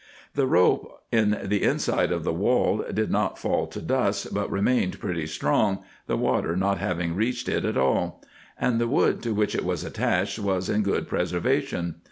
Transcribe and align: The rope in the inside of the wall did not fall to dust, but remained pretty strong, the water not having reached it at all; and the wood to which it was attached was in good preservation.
The 0.33 0.47
rope 0.47 1.03
in 1.11 1.37
the 1.43 1.61
inside 1.61 2.11
of 2.11 2.23
the 2.23 2.33
wall 2.33 2.83
did 2.91 3.11
not 3.11 3.37
fall 3.37 3.67
to 3.67 3.79
dust, 3.79 4.33
but 4.33 4.49
remained 4.49 4.99
pretty 4.99 5.27
strong, 5.27 5.83
the 6.07 6.17
water 6.17 6.55
not 6.55 6.79
having 6.79 7.13
reached 7.15 7.47
it 7.47 7.65
at 7.65 7.77
all; 7.77 8.23
and 8.59 8.81
the 8.81 8.87
wood 8.87 9.21
to 9.21 9.35
which 9.35 9.53
it 9.53 9.63
was 9.63 9.83
attached 9.83 10.39
was 10.39 10.69
in 10.69 10.81
good 10.81 11.07
preservation. 11.07 11.97